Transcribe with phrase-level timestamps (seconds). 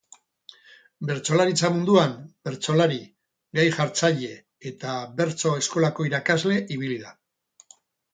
[1.07, 2.15] Bertsolaritza munduan,
[2.47, 2.97] bertsolari,
[3.59, 4.31] gai jartzaile
[4.71, 7.13] eta bertso-eskolako irakasle ibili da.